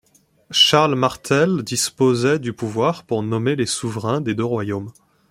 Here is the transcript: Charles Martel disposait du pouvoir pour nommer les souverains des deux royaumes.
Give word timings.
Charles 0.49 0.95
Martel 0.95 1.61
disposait 1.61 2.39
du 2.39 2.53
pouvoir 2.53 3.03
pour 3.03 3.21
nommer 3.21 3.55
les 3.55 3.67
souverains 3.67 4.19
des 4.19 4.33
deux 4.33 4.43
royaumes. 4.43 4.91